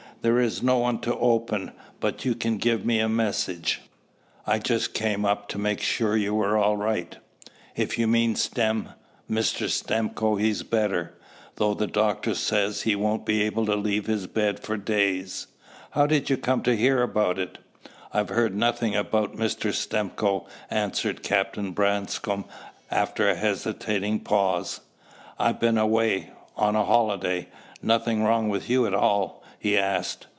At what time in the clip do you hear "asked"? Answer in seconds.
29.77-30.25